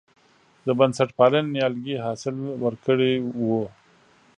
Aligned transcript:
د 0.67 0.67
بنسټپالنې 0.79 1.47
نیالګي 1.55 1.95
حاصل 2.05 2.35
ورکړی 2.63 3.13
و. 3.45 3.45